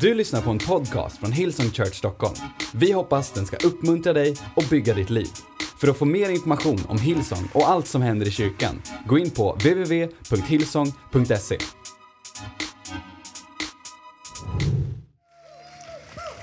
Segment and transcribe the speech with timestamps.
[0.00, 2.34] Du lyssnar på en podcast från Hillsong Church Stockholm.
[2.74, 5.28] Vi hoppas den ska uppmuntra dig och bygga ditt liv.
[5.80, 9.30] För att få mer information om Hillsong och allt som händer i kyrkan, gå in
[9.30, 11.58] på www.hillsong.se.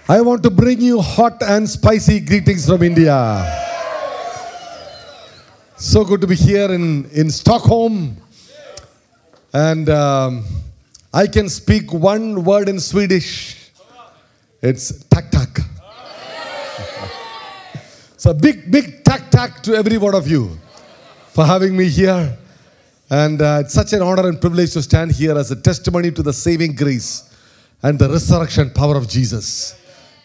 [0.09, 3.45] I want to bring you hot and spicy greetings from India.
[5.77, 8.15] So good to be here in, in Stockholm.
[9.51, 10.43] And um,
[11.15, 13.69] I can speak one word in Swedish.
[14.63, 15.59] It's tak tak.
[18.17, 20.57] so big, big tak tak to every one of you
[21.29, 22.35] for having me here.
[23.11, 26.23] And uh, it's such an honor and privilege to stand here as a testimony to
[26.23, 27.29] the saving grace
[27.83, 29.75] and the resurrection power of Jesus.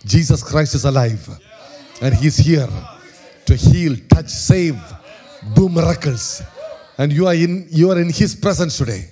[0.07, 1.29] Jesus Christ is alive
[2.01, 2.71] and He's here
[3.45, 4.81] to heal, touch, save,
[5.53, 6.41] do miracles.
[6.97, 9.11] And you are in, you are in His presence today.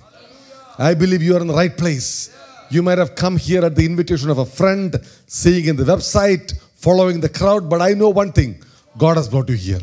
[0.79, 2.35] I believe you are in the right place.
[2.69, 4.95] You might have come here at the invitation of a friend,
[5.25, 8.61] seeing in the website, following the crowd, but I know one thing
[8.97, 9.79] God has brought you here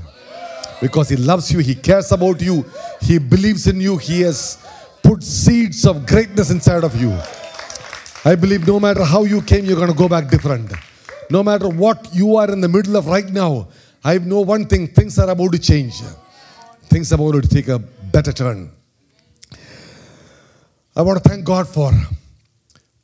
[0.80, 2.64] because He loves you, He cares about you,
[3.00, 4.58] He believes in you, He has
[5.02, 7.10] put seeds of greatness inside of you.
[8.24, 10.72] I believe no matter how you came, you're going to go back different.
[11.30, 13.68] No matter what you are in the middle of right now,
[14.04, 15.94] I know one thing things are about to change.
[16.84, 18.70] Things are about to take a better turn.
[20.96, 21.90] I want to thank God for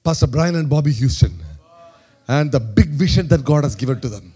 [0.05, 1.37] Pastor Brian and Bobbie Houston
[2.29, 4.33] and the big vision that God has given to them.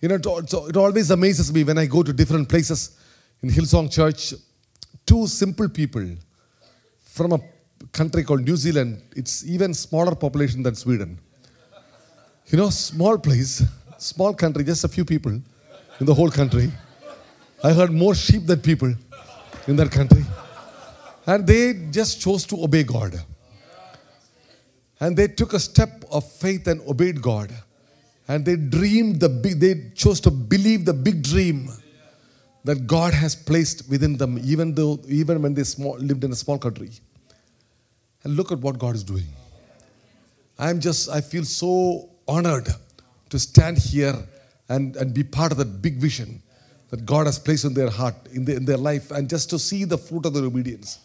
[0.00, 2.96] You know, it, always amazes me when I go to different places
[3.42, 4.34] in Hillsong Church,
[5.04, 6.06] two simple people
[7.02, 7.40] from a
[7.90, 11.18] country called New Zealand, it's even smaller population than Sweden.
[12.46, 13.64] You know, small place,
[13.98, 16.70] small country, just a few people in the whole country.
[17.64, 18.94] I heard more sheep than people
[19.66, 20.24] in that country.
[21.26, 23.14] And they just chose to obey God.
[25.00, 27.52] And they took a step of faith and obeyed God.
[28.28, 31.68] And they dreamed the big, they chose to believe the big dream
[32.64, 36.36] that God has placed within them, even though, even when they small, lived in a
[36.36, 36.90] small country.
[38.22, 39.26] And look at what God is doing.
[40.58, 42.68] I'm just, I feel so honored
[43.28, 44.14] to stand here
[44.68, 46.42] and, and be part of that big vision
[46.88, 49.58] that God has placed in their heart, in, their in their life, and just to
[49.58, 51.00] see the fruit of their obedience.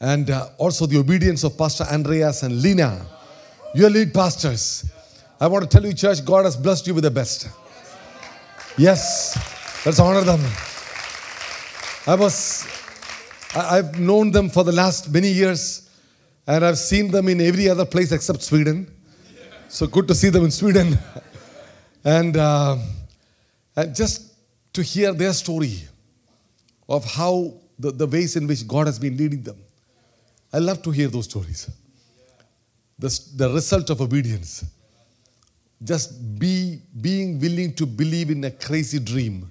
[0.00, 3.04] And uh, also the obedience of Pastor Andreas and Lina,
[3.74, 4.88] your lead pastors.
[5.40, 7.48] I want to tell you, church, God has blessed you with the best.
[8.76, 9.36] Yes,
[9.84, 10.40] let's honor them.
[12.06, 12.66] I was,
[13.54, 15.90] I've known them for the last many years,
[16.46, 18.90] and I've seen them in every other place except Sweden.
[19.68, 20.96] So good to see them in Sweden.
[22.04, 22.78] and, uh,
[23.76, 24.32] and just
[24.72, 25.82] to hear their story
[26.88, 29.56] of how the, the ways in which God has been leading them.
[30.52, 31.70] I love to hear those stories.
[32.98, 34.64] The, the result of obedience.
[35.82, 39.50] Just be being willing to believe in a crazy dream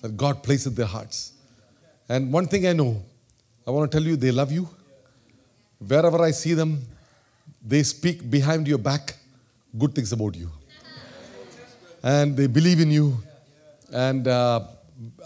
[0.00, 1.32] that God placed in their hearts.
[2.08, 3.02] And one thing I know,
[3.66, 4.68] I want to tell you, they love you.
[5.78, 6.80] Wherever I see them,
[7.62, 9.16] they speak behind your back
[9.76, 10.50] good things about you.
[12.02, 13.18] And they believe in you.
[13.92, 14.60] And uh,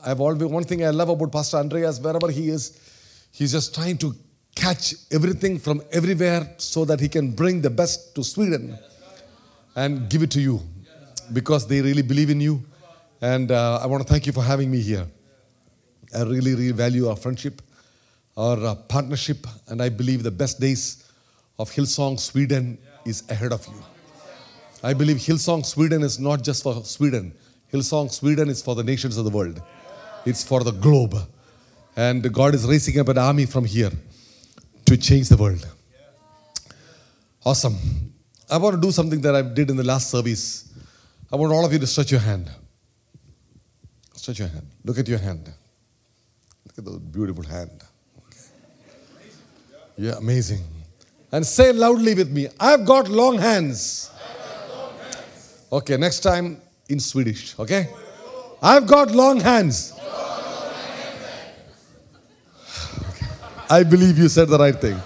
[0.04, 2.80] I've always, one thing I love about Pastor Andreas, wherever he is,
[3.30, 4.14] he's just trying to
[4.54, 8.78] catch everything from everywhere so that he can bring the best to Sweden
[9.76, 10.60] and give it to you
[11.32, 12.62] because they really believe in you.
[13.20, 15.06] And uh, I want to thank you for having me here.
[16.14, 17.62] I really, really value our friendship,
[18.36, 21.10] our uh, partnership, and I believe the best days
[21.58, 23.82] of Hillsong Sweden is ahead of you.
[24.82, 27.32] I believe Hillsong Sweden is not just for Sweden.
[27.72, 29.62] Hillsong Sweden is for the nations of the world.
[30.24, 31.14] It's for the globe.
[31.96, 33.92] And God is raising up an army from here
[34.90, 35.64] to change the world.
[37.44, 37.78] Awesome.
[38.50, 40.68] I want to do something that I did in the last service.
[41.32, 42.50] I want all of you to stretch your hand.
[44.14, 44.66] Stretch your hand.
[44.84, 45.48] Look at your hand.
[46.66, 47.84] Look at the beautiful hand.
[49.96, 50.64] Yeah, amazing.
[51.30, 54.10] And say loudly with me, I've got long hands.
[55.70, 57.88] Okay, next time in Swedish, okay?
[58.60, 59.92] I've got long hands.
[63.70, 65.00] I believe you said the right thing.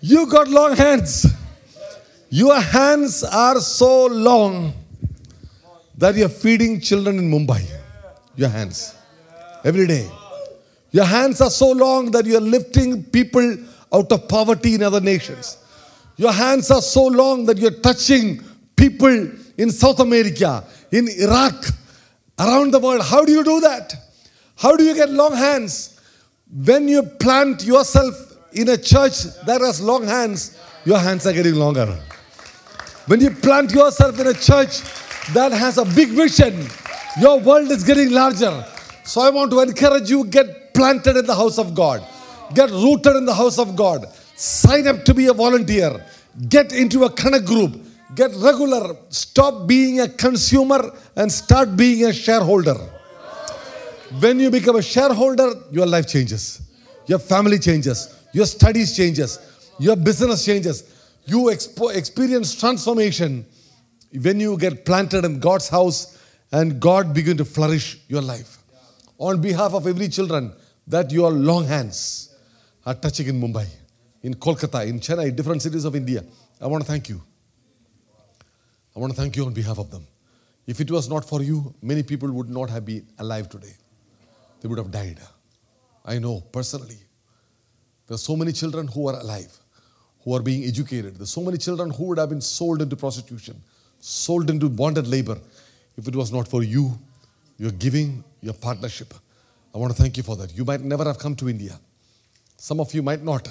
[0.00, 1.26] You got long hands.
[2.28, 4.72] Your hands are so long
[5.98, 7.66] that you're feeding children in Mumbai.
[8.36, 8.94] Your hands.
[9.64, 10.08] Every day.
[10.92, 13.56] Your hands are so long that you're lifting people
[13.92, 15.58] out of poverty in other nations.
[16.16, 18.40] Your hands are so long that you're touching
[18.76, 21.66] people in South America, in Iraq,
[22.38, 23.02] around the world.
[23.02, 23.96] How do you do that?
[24.56, 25.99] How do you get long hands?
[26.52, 31.54] When you plant yourself in a church that has long hands, your hands are getting
[31.54, 31.86] longer.
[33.06, 34.80] When you plant yourself in a church
[35.32, 36.66] that has a big vision,
[37.20, 38.66] your world is getting larger.
[39.04, 42.04] So I want to encourage you get planted in the house of God.
[42.52, 44.06] Get rooted in the house of God.
[44.34, 46.04] Sign up to be a volunteer.
[46.48, 47.80] Get into a connect group.
[48.16, 48.96] Get regular.
[49.10, 52.76] Stop being a consumer and start being a shareholder.
[54.18, 56.62] When you become a shareholder, your life changes.
[57.06, 58.12] Your family changes.
[58.32, 59.38] Your studies changes.
[59.78, 60.82] Your business changes.
[61.26, 63.46] You expo- experience transformation
[64.12, 66.18] when you get planted in God's house
[66.50, 68.58] and God begin to flourish your life.
[69.18, 70.52] On behalf of every children
[70.88, 72.34] that your long hands
[72.84, 73.66] are touching in Mumbai,
[74.22, 76.24] in Kolkata, in Chennai, different cities of India,
[76.60, 77.22] I want to thank you.
[78.96, 80.04] I want to thank you on behalf of them.
[80.66, 83.76] If it was not for you, many people would not have been alive today.
[84.60, 85.18] They would have died.
[86.04, 86.98] I know personally.
[88.06, 89.56] There are so many children who are alive,
[90.24, 91.14] who are being educated.
[91.16, 93.60] There are so many children who would have been sold into prostitution,
[94.00, 95.38] sold into bonded labor.
[95.96, 96.98] If it was not for you,
[97.58, 99.14] your giving, your partnership,
[99.74, 100.56] I want to thank you for that.
[100.56, 101.78] You might never have come to India.
[102.56, 103.48] Some of you might not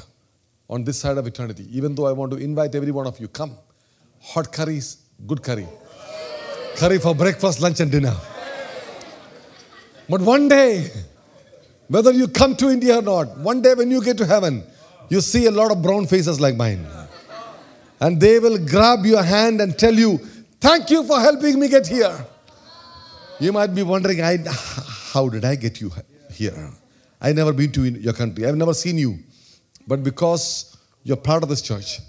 [0.69, 1.67] on this side of eternity.
[1.71, 3.57] Even though I want to invite every one of you, come.
[4.21, 5.67] Hot curries, good curry.
[6.75, 8.15] Curry for breakfast, lunch, and dinner.
[10.09, 10.91] But one day,
[11.87, 14.63] whether you come to India or not, one day when you get to heaven,
[15.09, 16.85] you see a lot of brown faces like mine.
[17.99, 20.19] And they will grab your hand and tell you,
[20.59, 22.25] Thank you for helping me get here.
[23.39, 24.37] You might be wondering, I,
[25.13, 25.91] how did I get you
[26.33, 26.69] here?
[27.21, 28.45] I've never been to your country.
[28.45, 29.19] I've never seen you.
[29.87, 31.99] But because you're part of this church,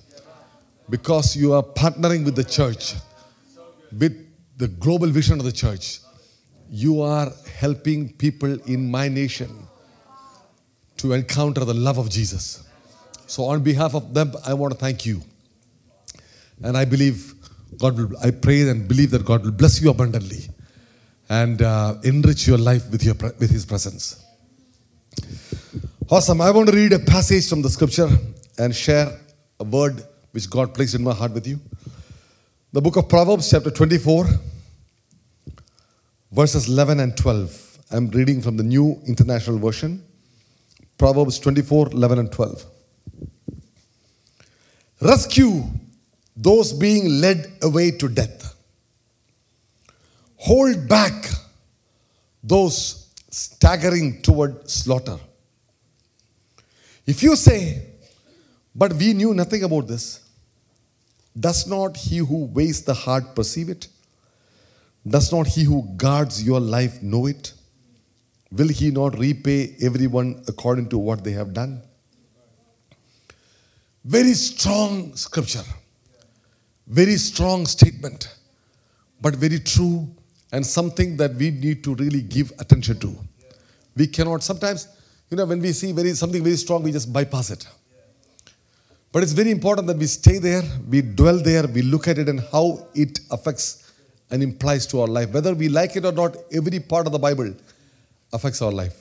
[0.89, 2.95] because you are partnering with the church,
[3.97, 4.17] with
[4.57, 6.01] the global vision of the church,
[6.71, 9.51] you are helping people in my nation
[10.99, 12.63] to encounter the love of Jesus.
[13.27, 15.21] So, on behalf of them, I want to thank you.
[16.63, 17.35] And I believe
[17.79, 20.49] God will, I pray and believe that God will bless you abundantly
[21.29, 24.25] and uh, enrich your life with, your, with His presence.
[26.09, 26.41] Awesome.
[26.41, 28.09] I want to read a passage from the scripture
[28.59, 29.09] and share
[29.59, 30.03] a word
[30.33, 31.59] which God placed in my heart with you.
[32.73, 34.27] The book of Proverbs, chapter 24,
[36.33, 37.79] verses 11 and 12.
[37.91, 40.05] I'm reading from the New International Version.
[40.97, 42.65] Proverbs 24, 11 and 12.
[45.01, 45.63] Rescue
[46.37, 48.55] those being led away to death.
[50.37, 51.27] Hold back
[52.43, 55.19] those staggering toward slaughter.
[57.07, 57.87] If you say,
[58.75, 60.21] but we knew nothing about this,
[61.39, 63.89] does not he who weighs the heart perceive it?
[65.07, 67.53] Does not he who guards your life know it?
[68.53, 71.83] Will he not repay everyone according to what they have done?
[74.05, 75.65] Very strong scripture,
[76.87, 78.35] very strong statement,
[79.21, 80.09] but very true
[80.53, 83.17] and something that we need to really give attention to.
[83.97, 84.89] We cannot, sometimes,
[85.31, 87.67] you know, when we see very, something very strong, we just bypass it.
[89.13, 92.29] But it's very important that we stay there, we dwell there, we look at it
[92.29, 93.90] and how it affects
[94.31, 95.31] and implies to our life.
[95.33, 97.55] Whether we like it or not, every part of the Bible
[98.33, 98.97] affects our life,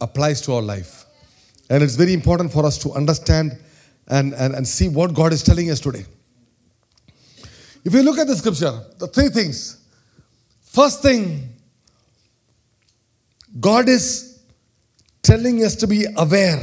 [0.00, 1.04] applies to our life.
[1.70, 3.58] And it's very important for us to understand
[4.08, 6.04] and, and, and see what God is telling us today.
[7.84, 9.78] If you look at the scripture, the three things.
[10.60, 11.48] First thing,
[13.58, 14.40] God is
[15.22, 16.60] telling us to be aware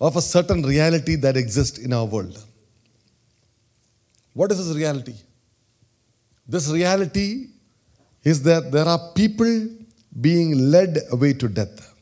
[0.00, 2.42] of a certain reality that exists in our world.
[4.32, 5.14] What is this reality?
[6.50, 7.46] This reality
[8.24, 9.68] is that there are people
[10.20, 11.94] being led away to death.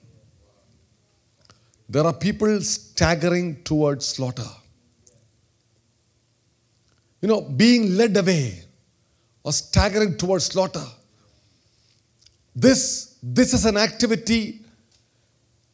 [1.87, 4.50] There are people staggering towards slaughter.
[7.21, 8.62] You know, being led away
[9.43, 10.87] or staggering towards slaughter.
[12.57, 14.61] This, this is an activity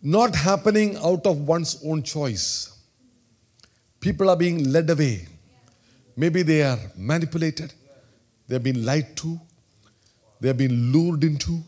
[0.03, 2.77] not happening out of one's own choice.
[4.01, 5.29] People are being led away.
[6.17, 7.73] Maybe they are manipulated,
[8.49, 9.41] they have been lied to,
[10.41, 11.61] they have been lured into,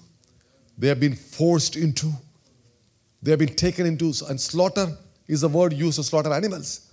[0.76, 2.12] they have been forced into,
[3.22, 4.88] they have been taken into, and slaughter
[5.26, 6.92] is the word used to slaughter animals.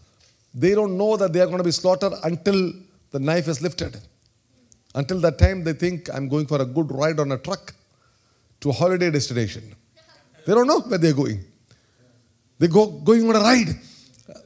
[0.53, 2.71] They don't know that they are going to be slaughtered until
[3.11, 3.97] the knife is lifted.
[4.95, 7.73] Until that time, they think, I'm going for a good ride on a truck
[8.61, 9.75] to a holiday destination.
[10.45, 11.43] They don't know where they're going.
[12.59, 13.75] They go going on a ride.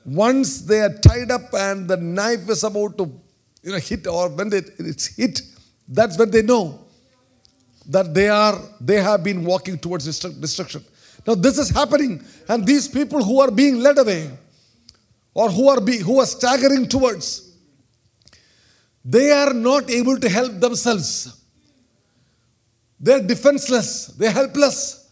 [0.06, 3.12] Once they are tied up and the knife is about to
[3.67, 5.41] you know, hit, or when they, it's hit,
[5.89, 6.79] that's when they know
[7.86, 10.86] that they are they have been walking towards destruction.
[11.27, 14.31] Now this is happening, and these people who are being led away,
[15.33, 17.57] or who are, be, who are staggering towards,
[19.03, 21.43] they are not able to help themselves.
[23.01, 25.09] They're defenseless, they're helpless.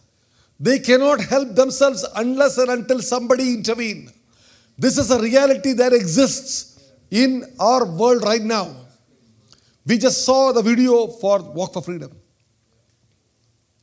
[0.57, 4.09] They cannot help themselves unless and until somebody intervene.
[4.77, 6.74] This is a reality that exists
[7.11, 8.75] in our world right now.
[9.85, 12.11] We just saw the video for Walk for Freedom.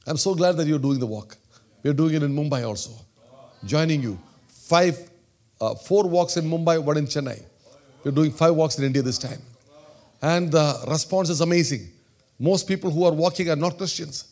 [0.06, 1.36] I'm so glad that you're doing the walk.
[1.82, 2.90] We're doing it in Mumbai also.
[3.64, 4.18] Joining you.
[4.48, 4.98] Five,
[5.60, 7.40] uh, four walks in Mumbai, one in Chennai.
[8.02, 9.40] We're doing five walks in India this time.
[10.20, 11.88] And the response is amazing.
[12.38, 14.24] Most people who are walking are not Christians.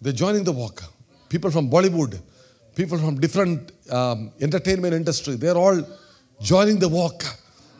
[0.00, 0.84] They're joining the walk.
[1.28, 2.20] People from Bollywood,
[2.76, 5.82] people from different um, entertainment industry, they're all
[6.40, 7.24] joining the walk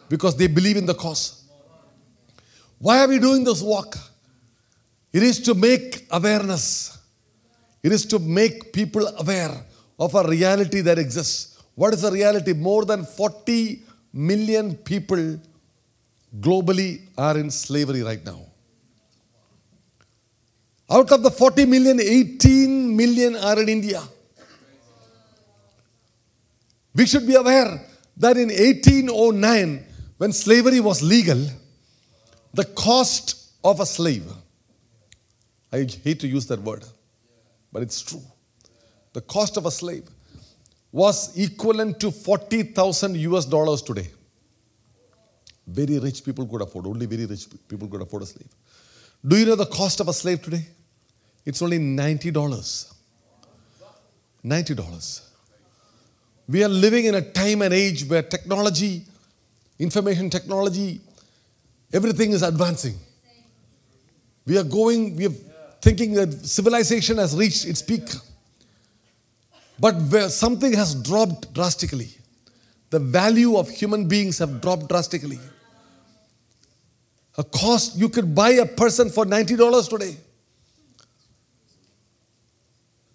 [0.08, 1.44] because they believe in the cause.
[2.78, 3.96] Why are we doing this walk?
[5.12, 6.98] It is to make awareness.
[7.82, 9.64] It is to make people aware
[9.98, 11.62] of a reality that exists.
[11.74, 12.52] What is the reality?
[12.52, 15.38] More than 40 million people
[16.40, 18.40] globally are in slavery right now.
[20.90, 24.02] Out of the 40 million, 18 million are in India.
[26.94, 27.80] We should be aware
[28.16, 29.84] that in 1809,
[30.18, 31.46] when slavery was legal,
[32.52, 34.26] the cost of a slave,
[35.72, 36.84] I hate to use that word,
[37.72, 38.22] but it's true.
[39.12, 40.08] The cost of a slave
[40.92, 44.10] was equivalent to 40,000 US dollars today.
[45.66, 48.48] Very rich people could afford, only very rich people could afford a slave.
[49.26, 50.66] Do you know the cost of a slave today?
[51.44, 52.94] It's only $90.
[54.44, 55.20] $90.
[56.48, 59.04] We are living in a time and age where technology,
[59.78, 61.00] information technology,
[61.92, 62.94] everything is advancing.
[64.46, 65.36] We are going, we are
[65.80, 68.08] thinking that civilization has reached its peak.
[69.78, 72.08] But where something has dropped drastically.
[72.90, 75.38] The value of human beings have dropped drastically.
[77.36, 80.16] A cost, you could buy a person for $90 today.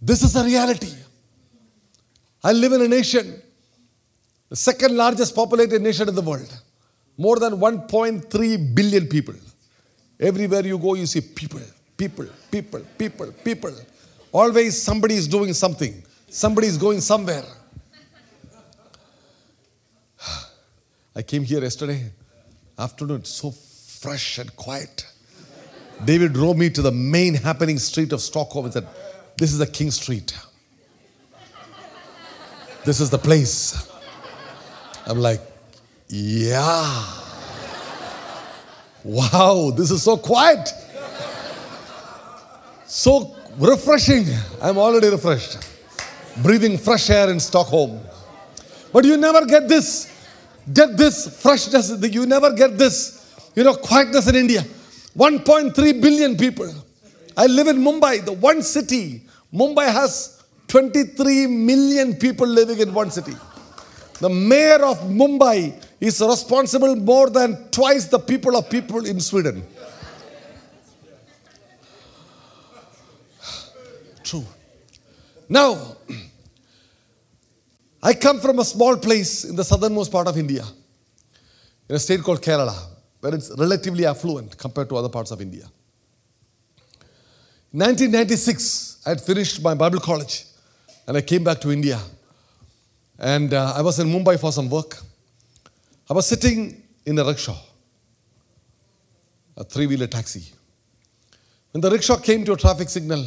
[0.01, 0.93] This is a reality.
[2.43, 3.41] I live in a nation,
[4.53, 6.61] the second largest populated nation in the world,
[7.17, 9.33] more than 1.3 billion people.
[10.19, 11.61] Everywhere you go, you see people,
[11.97, 13.73] people, people, people, people.
[14.31, 17.43] Always somebody is doing something, somebody is going somewhere.
[21.15, 22.11] I came here yesterday
[22.77, 25.07] afternoon, so fresh and quiet.
[26.05, 28.87] David drove me to the main happening street of Stockholm and said,
[29.35, 30.37] This is the King Street.
[32.85, 33.89] This is the place.
[35.05, 35.41] I'm like,
[36.07, 37.03] yeah.
[39.03, 40.69] Wow, this is so quiet.
[42.85, 44.25] So refreshing.
[44.61, 45.57] I'm already refreshed.
[46.41, 47.99] Breathing fresh air in Stockholm.
[48.93, 50.09] But you never get this.
[50.71, 51.91] Get this freshness.
[52.01, 54.61] You never get this, you know, quietness in India.
[55.17, 56.73] 1.3 billion people.
[57.35, 59.23] I live in Mumbai, the one city.
[59.53, 63.33] Mumbai has 23 million people living in one city.
[64.19, 69.63] The mayor of Mumbai is responsible more than twice the people of people in Sweden.
[74.23, 74.45] True.
[75.49, 75.97] Now,
[78.01, 80.63] I come from a small place in the southernmost part of India,
[81.87, 82.77] in a state called Kerala,
[83.19, 85.65] where it's relatively affluent compared to other parts of India.
[87.73, 90.45] In 1996, I had finished my Bible college
[91.07, 91.99] and I came back to India.
[93.19, 94.97] And uh, I was in Mumbai for some work.
[96.09, 97.57] I was sitting in a rickshaw,
[99.57, 100.51] a three wheeler taxi.
[101.71, 103.25] When the rickshaw came to a traffic signal,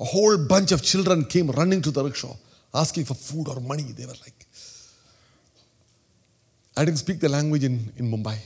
[0.00, 2.34] a whole bunch of children came running to the rickshaw
[2.74, 3.82] asking for food or money.
[3.82, 4.46] They were like,
[6.76, 8.38] I didn't speak the language in, in Mumbai.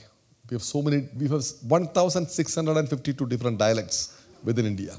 [0.48, 4.96] We have so many, we have 1,652 different dialects within India.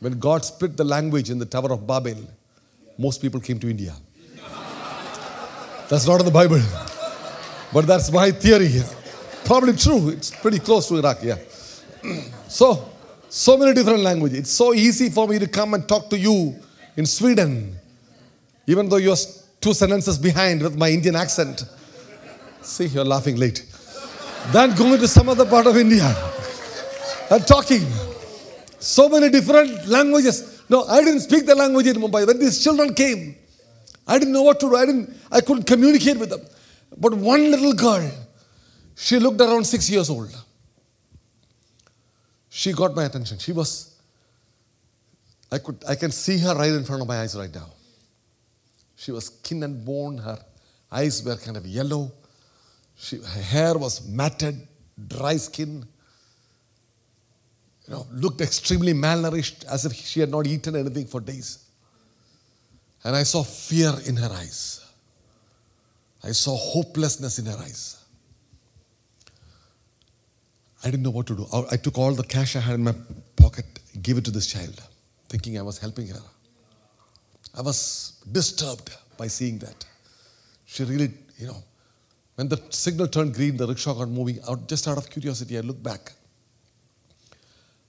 [0.00, 2.16] When God split the language in the Tower of Babel,
[2.98, 3.94] most people came to India.
[5.88, 6.60] That's not in the Bible.
[7.72, 8.70] But that's my theory.
[9.44, 10.08] Probably true.
[10.08, 11.38] It's pretty close to Iraq, yeah.
[12.48, 12.88] So,
[13.28, 14.38] so many different languages.
[14.38, 16.54] It's so easy for me to come and talk to you
[16.96, 17.76] in Sweden,
[18.66, 19.16] even though you're
[19.60, 21.64] two sentences behind with my Indian accent.
[22.62, 23.64] See, you're laughing late.
[24.52, 26.06] Then going to some other part of India
[27.30, 27.84] and talking.
[28.78, 30.62] So many different languages.
[30.68, 32.26] No, I didn't speak the language in Mumbai.
[32.26, 33.34] When these children came,
[34.06, 34.76] I didn't know what to do.
[34.76, 36.42] I didn't, I couldn't communicate with them.
[36.96, 38.10] But one little girl,
[38.94, 40.34] she looked around six years old.
[42.48, 43.38] She got my attention.
[43.38, 43.94] She was,
[45.50, 47.70] I could, I can see her right in front of my eyes right now.
[48.96, 50.18] She was skin and bone.
[50.18, 50.38] Her
[50.90, 52.12] Eyes were kind of yellow.
[52.96, 54.66] She, her hair was matted,
[55.08, 55.84] dry skin.
[57.86, 61.65] You know, looked extremely malnourished, as if she had not eaten anything for days.
[63.06, 64.84] And I saw fear in her eyes.
[66.24, 68.04] I saw hopelessness in her eyes.
[70.82, 71.46] I didn't know what to do.
[71.70, 72.94] I took all the cash I had in my
[73.36, 73.64] pocket,
[74.02, 74.82] gave it to this child,
[75.28, 76.24] thinking I was helping her.
[77.56, 79.86] I was disturbed by seeing that.
[80.64, 81.62] She really, you know,
[82.34, 84.66] when the signal turned green, the rickshaw got moving out.
[84.66, 86.12] Just out of curiosity, I looked back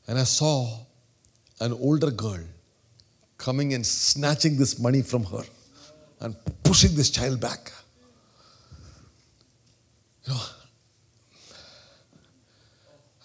[0.07, 0.77] and I saw
[1.59, 2.43] an older girl
[3.38, 5.44] coming and snatching this money from her
[6.20, 7.72] and pushing this child back.
[10.25, 10.41] You know,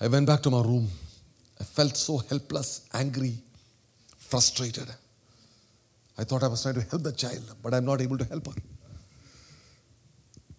[0.00, 0.88] I went back to my room.
[1.60, 3.34] I felt so helpless, angry,
[4.18, 4.88] frustrated.
[6.18, 8.46] I thought I was trying to help the child, but I'm not able to help
[8.46, 8.60] her.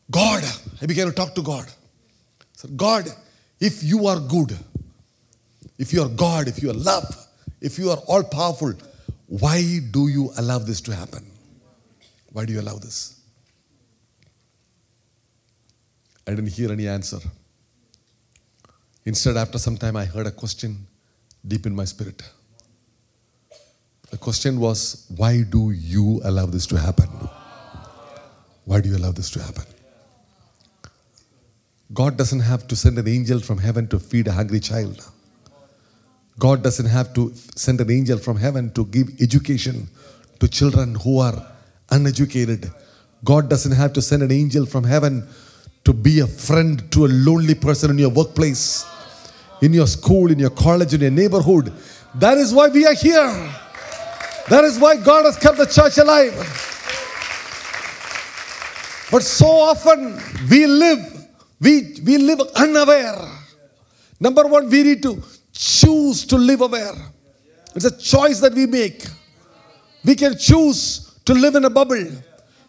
[0.10, 0.43] God,
[0.81, 1.65] I began to talk to God.
[1.67, 3.07] I said, God,
[3.60, 4.57] if you are good,
[5.77, 7.27] if you are God, if you are love,
[7.62, 8.74] if you are all powerful,
[9.27, 11.25] why do you allow this to happen?
[12.31, 13.19] Why do you allow this?
[16.27, 17.19] I didn't hear any answer.
[19.05, 20.87] Instead, after some time, I heard a question
[21.45, 22.23] deep in my spirit.
[24.11, 27.09] The question was, Why do you allow this to happen?
[28.65, 29.65] Why do you allow this to happen?
[31.93, 35.09] God doesn't have to send an angel from heaven to feed a hungry child.
[36.39, 39.87] God doesn't have to send an angel from heaven to give education
[40.39, 41.47] to children who are
[41.91, 42.71] uneducated.
[43.23, 45.27] God doesn't have to send an angel from heaven
[45.85, 48.85] to be a friend to a lonely person in your workplace,
[49.61, 51.71] in your school, in your college, in your neighborhood.
[52.15, 53.51] That is why we are here.
[54.49, 56.33] That is why God has kept the church alive.
[59.11, 61.27] But so often we live,
[61.61, 63.29] we, we live unaware.
[64.19, 65.21] Number one, we need to
[65.53, 66.95] choose to live aware.
[67.75, 69.05] It's a choice that we make.
[70.03, 72.05] We can choose to live in a bubble.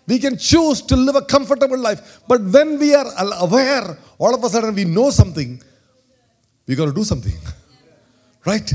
[0.06, 2.20] We can choose to live a comfortable life.
[2.28, 3.06] But when we are
[3.40, 5.60] aware, all of a sudden we know something,
[6.66, 7.34] we got to do something.
[8.46, 8.70] Right?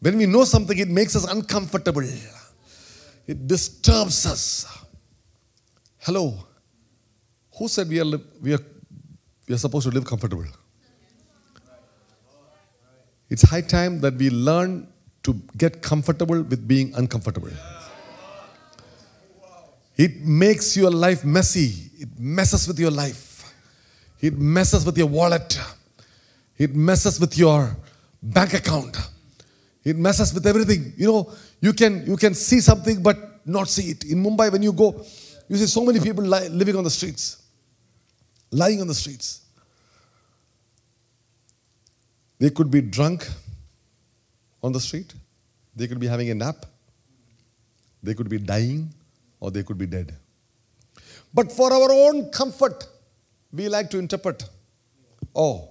[0.00, 2.02] When we know something, it makes us uncomfortable.
[3.26, 4.66] It disturbs us.
[5.98, 6.46] Hello.
[7.58, 8.60] Who said we are, li- we are,
[9.48, 10.44] we are supposed to live comfortable?
[13.28, 14.88] It's high time that we learn
[15.24, 17.50] to get comfortable with being uncomfortable.
[19.96, 21.90] It makes your life messy.
[21.98, 23.52] It messes with your life.
[24.20, 25.58] It messes with your wallet.
[26.58, 27.76] It messes with your
[28.22, 28.96] bank account.
[29.84, 30.92] It messes with everything.
[30.96, 34.04] You know, you can you can see something but not see it.
[34.04, 35.04] In Mumbai, when you go,
[35.48, 37.42] you see so many people li- living on the streets,
[38.50, 39.45] lying on the streets.
[42.38, 43.28] They could be drunk
[44.62, 45.14] on the street.
[45.74, 46.66] They could be having a nap.
[48.02, 48.92] They could be dying
[49.40, 50.14] or they could be dead.
[51.32, 52.86] But for our own comfort,
[53.52, 54.48] we like to interpret
[55.36, 55.70] oh,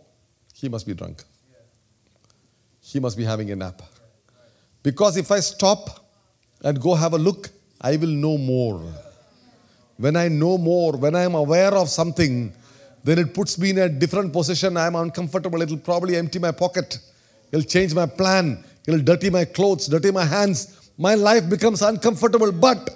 [0.54, 1.24] he must be drunk.
[2.80, 3.82] He must be having a nap.
[4.84, 6.08] Because if I stop
[6.64, 7.50] and go have a look,
[7.82, 8.82] I will know more.
[9.98, 12.54] When I know more, when I am aware of something,
[13.06, 14.78] then it puts me in a different position.
[14.78, 15.62] I am uncomfortable.
[15.62, 16.98] It'll probably empty my pocket.
[17.52, 18.64] It'll change my plan.
[18.88, 20.92] It'll dirty my clothes, dirty my hands.
[20.98, 22.52] My life becomes uncomfortable.
[22.52, 22.90] But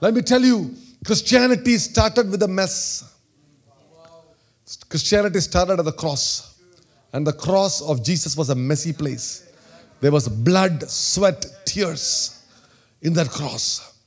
[0.00, 0.74] let me tell you,
[1.04, 3.14] Christianity started with a mess.
[4.88, 6.60] Christianity started at the cross.
[7.12, 9.48] And the cross of Jesus was a messy place.
[10.00, 12.44] There was blood, sweat, tears
[13.02, 14.00] in that cross.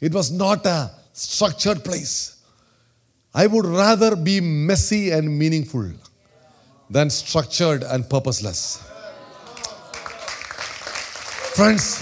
[0.00, 2.41] It was not a structured place.
[3.34, 5.90] I would rather be messy and meaningful
[6.90, 8.76] than structured and purposeless.
[11.54, 12.00] Friends,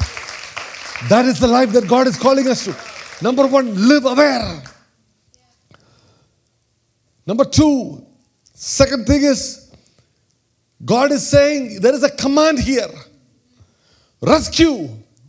[1.09, 2.77] that is the life that God is calling us to.
[3.23, 4.62] Number one, live aware.
[7.27, 8.05] Number two,
[8.55, 9.73] second thing is,
[10.85, 12.88] God is saying there is a command here
[14.21, 14.88] rescue.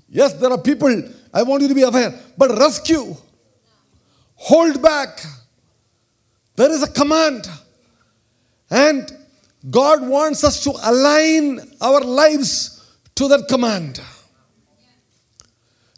[0.09, 3.15] Yes, there are people, I want you to be aware, but rescue,
[4.35, 5.23] hold back.
[6.61, 7.49] There is a command.
[8.69, 9.11] And
[9.71, 13.99] God wants us to align our lives to that command.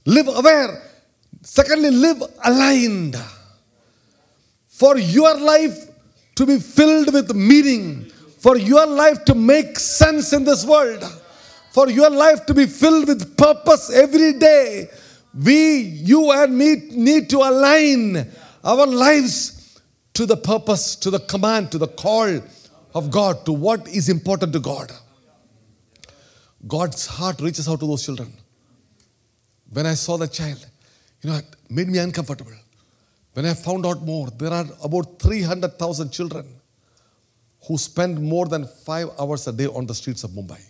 [0.06, 0.82] Live aware.
[1.42, 3.18] Secondly, live aligned.
[4.68, 5.90] For your life
[6.36, 8.06] to be filled with meaning,
[8.40, 11.04] for your life to make sense in this world,
[11.74, 14.90] for your life to be filled with purpose every day,
[15.38, 18.32] we, you and me, need to align
[18.64, 19.53] our lives
[20.14, 22.40] to the purpose, to the command, to the call
[22.94, 24.92] of God, to what is important to God.
[26.68, 28.32] God's heart reaches out to those children.
[29.72, 30.66] When I saw that child,
[31.22, 32.54] you know, it made me uncomfortable.
[33.34, 36.46] When I found out more, there are about 300,000 children
[37.68, 40.62] who spend more than five hours a day on the streets of Mumbai.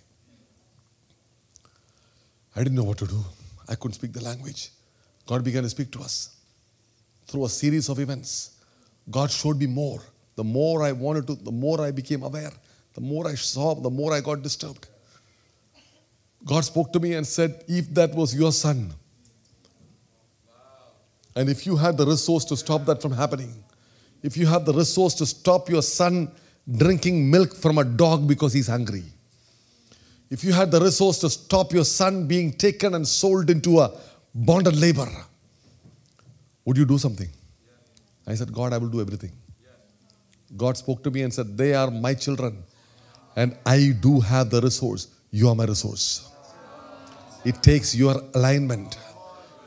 [2.56, 3.24] I didn't know what to do.
[3.68, 4.70] I couldn't speak the language.
[5.26, 6.38] God began to speak to us
[7.28, 8.52] through a series of events.
[9.10, 10.02] God showed me more.
[10.36, 12.52] The more I wanted to, the more I became aware.
[12.94, 14.88] The more I saw, the more I got disturbed.
[16.46, 18.94] God spoke to me and said, If that was your son,
[21.36, 23.64] and if you had the resource to stop that from happening,
[24.22, 26.32] if you had the resource to stop your son
[26.78, 29.04] drinking milk from a dog because he's hungry,
[30.30, 33.92] if you had the resource to stop your son being taken and sold into a
[34.34, 35.10] bonded labor,
[36.66, 37.30] would you do something?
[38.26, 39.32] I said, God, I will do everything.
[40.56, 42.64] God spoke to me and said, They are my children,
[43.36, 45.08] and I do have the resource.
[45.32, 46.30] You are my resource.
[47.44, 48.98] It takes your alignment.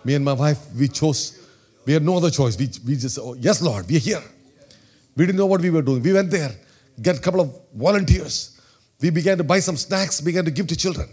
[0.04, 1.46] Me and my wife, we chose,
[1.84, 2.56] we had no other choice.
[2.56, 4.22] We, we just, oh, yes, Lord, we are here.
[5.16, 6.02] We didn't know what we were doing.
[6.02, 6.52] We went there,
[7.02, 8.60] get a couple of volunteers.
[9.00, 11.08] We began to buy some snacks, began to give to children.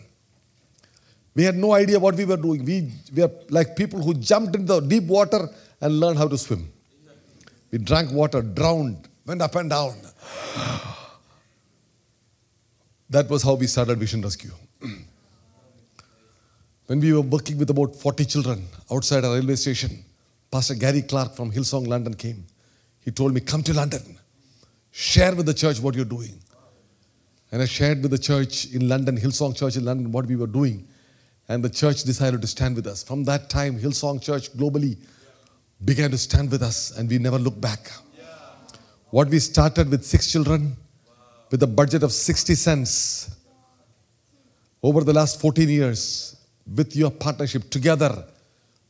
[1.35, 2.63] We had no idea what we were doing.
[2.63, 5.49] We were like people who jumped into the deep water
[5.81, 6.71] and learned how to swim.
[7.73, 9.95] We drank water, drowned, went up and down.
[13.09, 14.51] That was how we started Vision Rescue.
[16.85, 20.05] when we were working with about 40 children outside a railway station,
[20.51, 22.45] Pastor Gary Clarke from Hillsong London came.
[22.99, 24.19] He told me, Come to London,
[24.91, 26.39] share with the church what you're doing.
[27.51, 30.45] And I shared with the church in London, Hillsong Church in London, what we were
[30.45, 30.87] doing.
[31.47, 33.01] And the church decided to stand with us.
[33.01, 34.97] From that time, Hillsong Church globally
[35.85, 37.91] began to stand with us, and we never looked back.
[39.09, 40.75] What we started with six children,
[41.51, 43.35] with a budget of 60 cents,
[44.81, 46.35] over the last 14 years,
[46.75, 48.25] with your partnership together,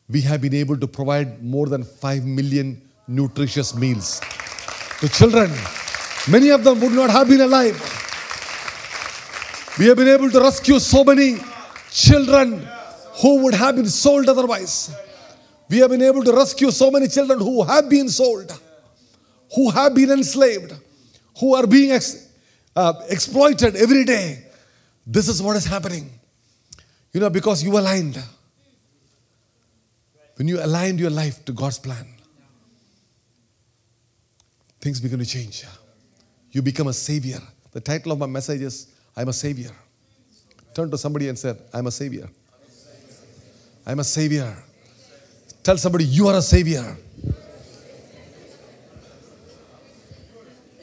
[0.09, 4.21] we have been able to provide more than 5 million nutritious meals
[4.99, 5.51] to children.
[6.29, 7.77] Many of them would not have been alive.
[9.77, 11.37] We have been able to rescue so many
[11.89, 12.67] children
[13.21, 14.95] who would have been sold otherwise.
[15.69, 18.51] We have been able to rescue so many children who have been sold,
[19.55, 20.73] who have been enslaved,
[21.39, 22.29] who are being ex-
[22.75, 24.45] uh, exploited every day.
[25.05, 26.09] This is what is happening.
[27.11, 28.21] You know, because you aligned.
[30.35, 32.07] When you aligned your life to God's plan,
[34.81, 35.63] things begin to change.
[36.51, 37.39] You become a savior.
[37.71, 39.71] The title of my message is I'm a savior.
[40.73, 42.29] Turn to somebody and say, I'm a savior.
[43.85, 44.55] I'm a savior.
[45.63, 46.97] Tell somebody, you are a savior.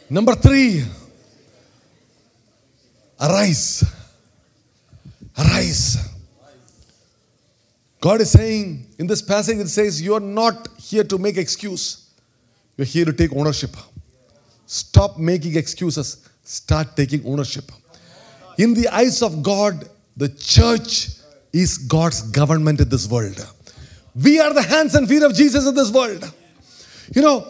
[0.08, 0.84] Number three,
[3.20, 3.84] arise.
[5.38, 6.08] Arise.
[8.00, 12.10] God is saying in this passage, it says, You are not here to make excuse.
[12.76, 13.76] You're here to take ownership.
[14.64, 16.26] Stop making excuses.
[16.42, 17.70] Start taking ownership.
[18.56, 21.10] In the eyes of God, the church
[21.52, 23.46] is God's government in this world.
[24.14, 26.32] We are the hands and feet of Jesus in this world.
[27.14, 27.46] You know,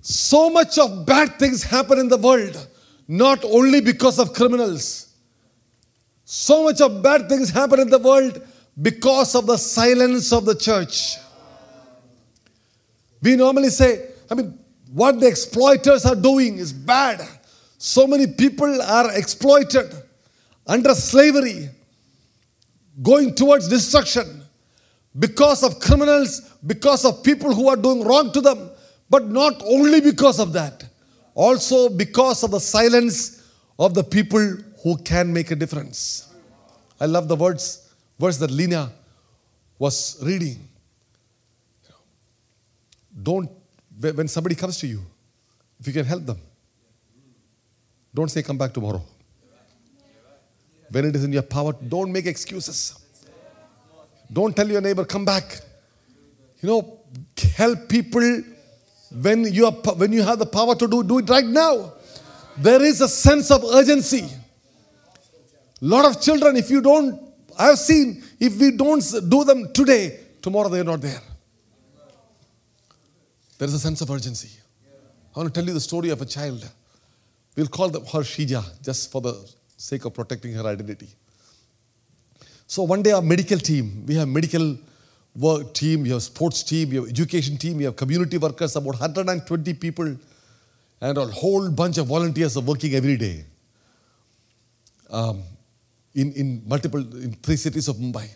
[0.00, 2.66] so much of bad things happen in the world,
[3.08, 5.14] not only because of criminals.
[6.24, 8.46] So much of bad things happen in the world
[8.80, 11.16] because of the silence of the church.
[13.22, 14.58] We normally say, I mean,
[14.92, 17.26] what the exploiters are doing is bad.
[17.78, 19.92] So many people are exploited
[20.66, 21.68] under slavery,
[23.02, 24.39] going towards destruction
[25.18, 28.70] because of criminals, because of people who are doing wrong to them,
[29.08, 30.84] but not only because of that,
[31.34, 36.32] also because of the silence of the people who can make a difference.
[37.00, 38.92] I love the words, verse that Lina
[39.78, 40.68] was reading.
[43.22, 43.50] Don't,
[43.98, 45.00] when somebody comes to you,
[45.80, 46.38] if you can help them,
[48.14, 49.02] don't say, come back tomorrow.
[50.90, 52.98] When it is in your power, don't make excuses.
[54.32, 55.60] Don't tell your neighbor, come back.
[56.60, 57.00] You know,
[57.56, 58.42] help people
[59.12, 61.94] when you, are, when you have the power to do, do it right now.
[62.56, 64.28] There is a sense of urgency.
[65.82, 67.20] A lot of children, if you don't,
[67.58, 71.20] I've seen, if we don't do them today, tomorrow they're not there.
[73.58, 74.50] There is a sense of urgency.
[75.34, 76.68] I want to tell you the story of a child.
[77.56, 81.08] We'll call her Shija, just for the sake of protecting her identity.
[82.70, 84.78] So one day our medical team, we have medical
[85.34, 88.94] work team, we have sports team, we have education team, we have community workers, about
[89.00, 90.16] 120 people
[91.00, 93.44] and a whole bunch of volunteers are working every day
[95.10, 95.42] um,
[96.14, 98.28] in, in multiple, in three cities of Mumbai.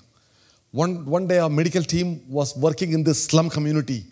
[0.72, 4.04] One, one day, our medical team was working in this slum community,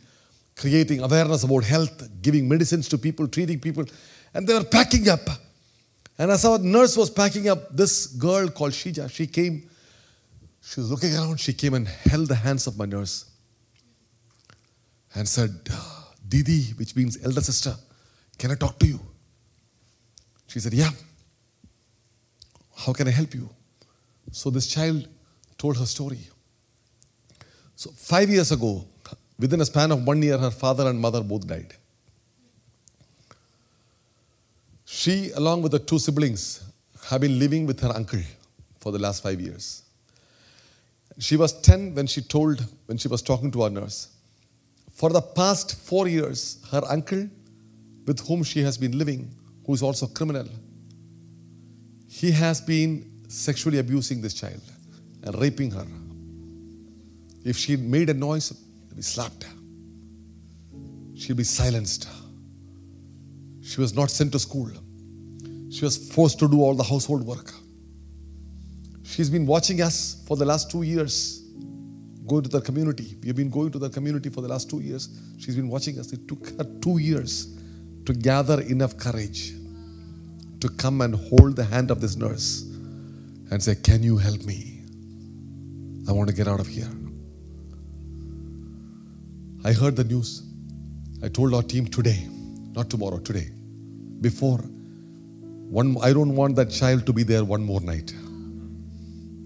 [0.54, 3.86] creating awareness about health, giving medicines to people, treating people,
[4.34, 5.28] and they were packing up.
[6.16, 9.68] And as our nurse was packing up, this girl called Shija, she came,
[10.62, 13.30] she was looking around, she came and held the hands of my nurse
[15.14, 15.50] and said,
[16.28, 17.74] Didi, which means elder sister,
[18.38, 19.00] can I talk to you?
[20.46, 20.90] She said, Yeah.
[22.76, 23.48] How can I help you?
[24.30, 25.08] So this child
[25.58, 26.18] told her story.
[27.76, 28.84] So, five years ago,
[29.38, 31.74] within a span of one year, her father and mother both died.
[34.84, 36.62] She, along with the two siblings,
[37.08, 38.20] have been living with her uncle
[38.80, 39.82] for the last five years.
[41.18, 44.08] She was 10 when she told, when she was talking to our nurse.
[44.92, 47.28] For the past four years, her uncle,
[48.06, 49.30] with whom she has been living,
[49.66, 50.48] who is also a criminal,
[52.08, 54.60] he has been sexually abusing this child
[55.22, 55.86] and raping her.
[57.44, 58.52] If she made a noise,
[58.94, 59.46] be slapped.
[61.16, 62.08] She'd be silenced.
[63.62, 64.70] She was not sent to school.
[65.70, 67.52] She was forced to do all the household work.
[69.12, 71.42] She's been watching us for the last two years,
[72.26, 73.18] going to the community.
[73.22, 75.10] We've been going to the community for the last two years.
[75.38, 76.14] She's been watching us.
[76.14, 77.58] It took her two years
[78.06, 79.52] to gather enough courage
[80.60, 82.62] to come and hold the hand of this nurse
[83.50, 84.80] and say, Can you help me?
[86.08, 86.90] I want to get out of here.
[89.62, 90.42] I heard the news.
[91.22, 92.26] I told our team today,
[92.72, 93.50] not tomorrow, today,
[94.22, 94.56] before.
[94.58, 98.14] One, I don't want that child to be there one more night.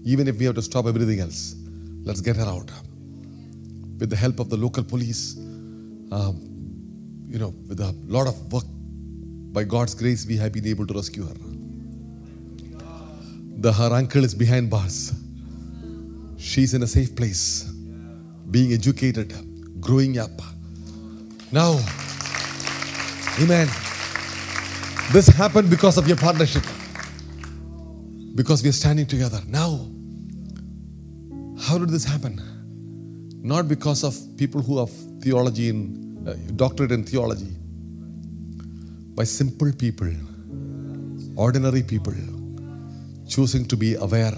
[0.03, 1.55] Even if we have to stop everything else,
[2.03, 2.71] let's get her out.
[3.99, 5.37] With the help of the local police,
[6.11, 6.41] um,
[7.27, 8.63] you know, with a lot of work,
[9.51, 11.33] by God's grace, we have been able to rescue her.
[13.59, 15.13] The, her uncle is behind bars.
[16.37, 17.63] She's in a safe place,
[18.51, 19.33] being educated,
[19.81, 20.29] growing up.
[21.51, 21.79] Now,
[23.41, 23.67] amen.
[25.11, 26.63] This happened because of your partnership.
[28.37, 29.41] Because we are standing together.
[29.47, 29.87] Now,
[31.59, 32.39] how did this happen?
[33.41, 35.79] Not because of people who have theology in
[36.27, 37.55] uh, doctorate in theology,
[39.15, 40.11] by simple people,
[41.35, 42.13] ordinary people,
[43.27, 44.37] choosing to be aware,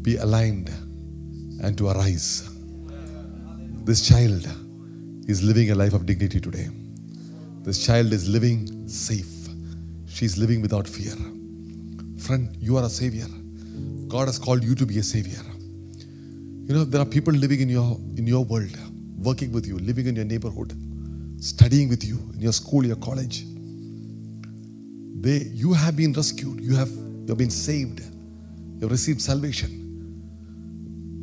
[0.00, 0.70] be aligned,
[1.62, 2.48] and to arise.
[3.84, 4.48] This child
[5.28, 6.68] is living a life of dignity today.
[7.64, 9.48] This child is living safe.
[10.08, 11.14] She's living without fear.
[12.26, 13.26] Friend, you are a savior.
[14.08, 15.44] God has called you to be a savior.
[16.68, 18.76] You know, there are people living in your in your world,
[19.16, 20.72] working with you, living in your neighborhood,
[21.40, 23.44] studying with you in your school, your college.
[25.20, 29.80] They you have been rescued, you have you have been saved, you have received salvation.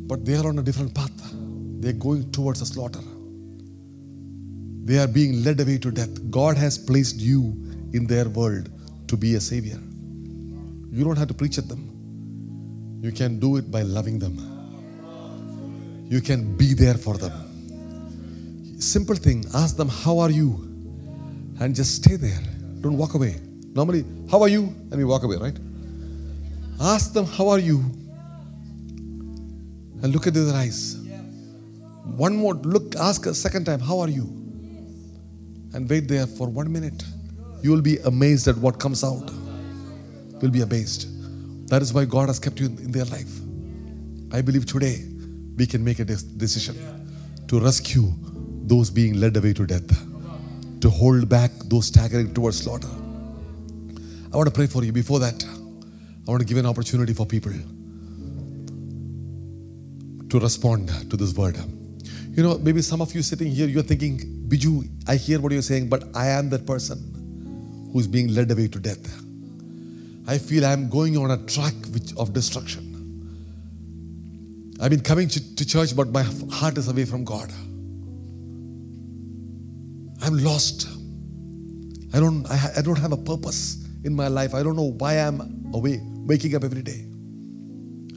[0.06, 1.32] But they are on a different path.
[1.80, 3.04] They are going towards a slaughter.
[4.86, 6.30] They are being led away to death.
[6.30, 7.42] God has placed you
[7.92, 8.70] in their world
[9.08, 9.80] to be a savior.
[10.94, 13.00] You don't have to preach at them.
[13.02, 14.34] You can do it by loving them.
[16.08, 17.32] You can be there for them.
[18.78, 20.50] Simple thing ask them, How are you?
[21.58, 22.40] And just stay there.
[22.80, 23.40] Don't walk away.
[23.74, 24.62] Normally, How are you?
[24.90, 25.58] And we walk away, right?
[26.80, 27.78] Ask them, How are you?
[30.00, 30.96] And look at their eyes.
[32.04, 34.26] One more look, ask a second time, How are you?
[35.72, 37.02] And wait there for one minute.
[37.62, 39.28] You will be amazed at what comes out.
[40.44, 41.06] You'll be amazed.
[41.70, 43.34] That is why God has kept you in their life.
[44.30, 45.02] I believe today
[45.56, 46.76] we can make a decision
[47.48, 48.12] to rescue
[48.66, 49.88] those being led away to death,
[50.82, 52.90] to hold back those staggering towards slaughter.
[54.34, 54.92] I want to pray for you.
[54.92, 55.42] Before that,
[56.28, 57.54] I want to give an opportunity for people
[60.28, 61.56] to respond to this word.
[62.32, 65.62] You know, maybe some of you sitting here, you're thinking, Biju, I hear what you're
[65.62, 69.23] saying, but I am that person who's being led away to death.
[70.26, 71.74] I feel I'm going on a track
[72.16, 72.90] of destruction.
[74.80, 77.50] I've been coming to, to church, but my heart is away from God.
[80.22, 80.88] I'm lost.
[82.14, 84.54] I don't, I, I don't have a purpose in my life.
[84.54, 87.04] I don't know why I'm away, waking up every day.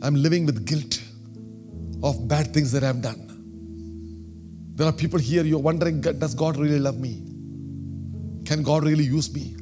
[0.02, 1.02] I'm living with guilt
[2.04, 3.24] of bad things that I've done.
[4.76, 7.24] There are people here, you're wondering, does God really love me?
[8.46, 9.56] Can God really use me?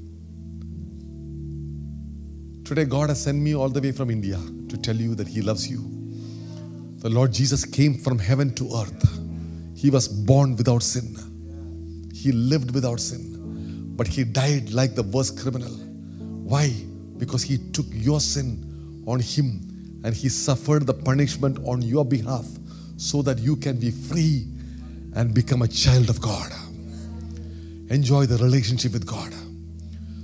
[2.65, 5.41] Today, God has sent me all the way from India to tell you that He
[5.41, 5.79] loves you.
[6.97, 9.19] The Lord Jesus came from heaven to earth.
[9.75, 11.15] He was born without sin.
[12.13, 13.35] He lived without sin.
[13.95, 15.71] but he died like the worst criminal.
[15.71, 16.69] Why?
[17.17, 22.45] Because he took your sin on him and he suffered the punishment on your behalf
[22.97, 24.47] so that you can be free
[25.15, 26.51] and become a child of God.
[27.89, 29.33] Enjoy the relationship with God.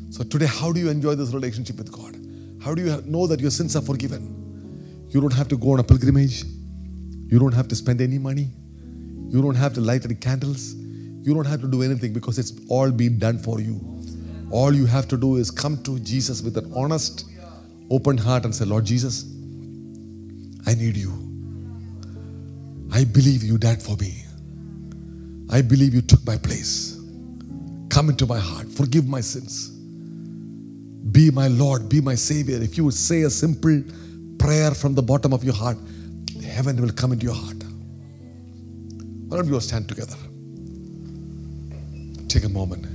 [0.10, 2.18] So, today, how do you enjoy this relationship with God?
[2.64, 5.08] How do you know that your sins are forgiven?
[5.10, 8.50] You don't have to go on a pilgrimage, you don't have to spend any money,
[9.30, 12.54] you don't have to light any candles, you don't have to do anything because it's
[12.70, 13.80] all been done for you.
[14.52, 17.26] All you have to do is come to Jesus with an honest,
[17.90, 19.24] open heart and say, Lord Jesus,
[20.68, 21.12] I need you.
[22.94, 24.24] I believe you died for me.
[25.50, 27.00] I believe you took my place.
[27.90, 28.68] Come into my heart.
[28.68, 29.81] Forgive my sins.
[31.10, 31.90] Be my Lord.
[31.90, 32.62] Be my Savior.
[32.62, 33.84] If you would say a simple
[34.38, 35.78] prayer from the bottom of your heart,
[36.44, 37.58] heaven will come into your heart.
[39.28, 40.16] Why don't you all stand together?
[42.28, 42.86] Take a moment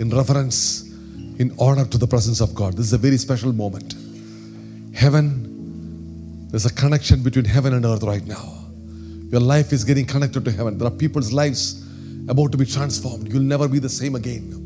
[0.00, 0.90] in reverence,
[1.38, 2.74] in honor to the presence of God.
[2.74, 3.94] This is a very special moment.
[4.94, 8.64] Heaven, there's a connection between heaven and earth right now.
[9.30, 10.78] Your life is getting connected to heaven.
[10.78, 11.84] There are people's lives
[12.28, 13.32] about to be transformed.
[13.32, 14.63] You'll never be the same again.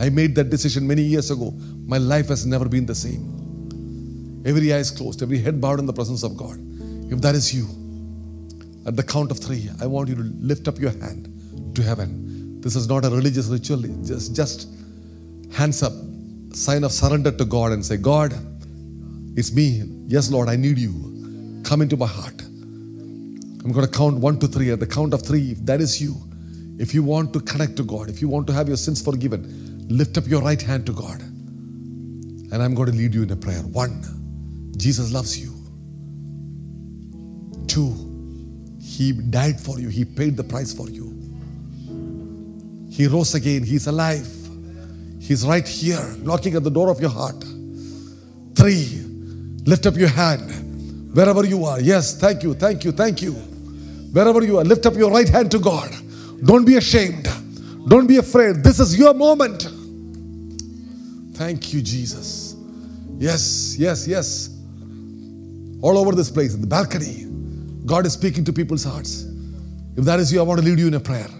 [0.00, 1.52] I made that decision many years ago.
[1.84, 4.42] My life has never been the same.
[4.46, 6.58] Every eye is closed, every head bowed in the presence of God.
[7.12, 7.68] If that is you,
[8.86, 11.28] at the count of three, I want you to lift up your hand
[11.74, 12.60] to heaven.
[12.62, 14.68] This is not a religious ritual, just, just
[15.52, 15.92] hands up,
[16.54, 18.32] sign of surrender to God and say, God,
[19.36, 19.82] it's me.
[20.06, 21.62] Yes, Lord, I need you.
[21.62, 22.40] Come into my heart.
[22.40, 24.70] I'm going to count one to three.
[24.70, 26.16] At the count of three, if that is you,
[26.78, 29.59] if you want to connect to God, if you want to have your sins forgiven,
[29.90, 31.20] lift up your right hand to God.
[31.20, 33.60] And I'm going to lead you in a prayer.
[33.60, 35.52] One, Jesus loves you.
[37.66, 37.94] Two,
[38.80, 41.16] He died for you, He paid the price for you.
[42.88, 44.28] He rose again, He's alive.
[45.20, 47.44] He's right here, knocking at the door of your heart.
[48.54, 49.04] Three,
[49.64, 51.80] lift up your hand wherever you are.
[51.80, 53.32] Yes, thank you, thank you, thank you.
[54.12, 55.94] Wherever you are, lift up your right hand to God.
[56.44, 57.28] Don't be ashamed.
[57.86, 58.56] Don't be afraid.
[58.64, 59.79] This is your moment.
[61.40, 62.54] Thank you, Jesus.
[63.16, 64.50] Yes, yes, yes.
[65.80, 67.24] All over this place, in the balcony,
[67.86, 69.24] God is speaking to people's hearts.
[69.96, 71.30] If that is you, I want to lead you in a prayer.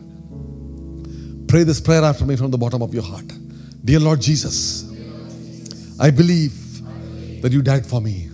[1.49, 3.31] Pray this prayer after me from the bottom of your heart.
[3.85, 4.91] Dear Lord Jesus,
[6.01, 6.55] I believe
[7.43, 8.31] that you died for me.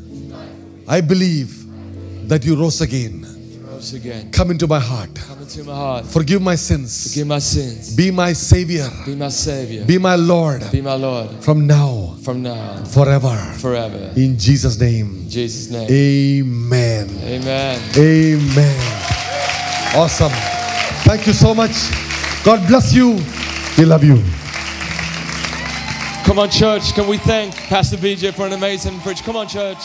[0.86, 3.25] I believe that you rose again.
[3.76, 4.30] Rose again.
[4.32, 5.10] Come into my heart.
[5.14, 6.06] Come into my heart.
[6.06, 7.08] Forgive my sins.
[7.12, 7.94] Forgive my sins.
[7.94, 8.88] Be my Savior.
[9.04, 9.84] Be my Savior.
[9.84, 10.62] Be my Lord.
[10.72, 11.28] Be my Lord.
[11.44, 13.36] From now, From now, forever.
[13.58, 14.12] forever.
[14.16, 15.24] In Jesus' name.
[15.24, 15.90] In Jesus' name.
[15.90, 17.10] Amen.
[17.22, 17.78] Amen.
[17.98, 18.80] Amen.
[19.94, 20.32] Awesome.
[21.04, 21.76] Thank you so much.
[22.44, 23.20] God bless you.
[23.76, 24.24] We love you.
[26.24, 26.94] Come on, church.
[26.94, 29.22] Can we thank Pastor BJ for an amazing preach?
[29.22, 29.84] Come on, church.